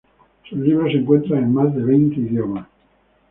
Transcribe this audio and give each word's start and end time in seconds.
Sus 0.49 0.57
libros 0.57 0.91
se 0.91 0.97
encuentran 0.97 1.43
en 1.43 1.53
más 1.53 1.75
de 1.75 1.83
veinte 1.83 2.15
idiomas. 2.19 2.65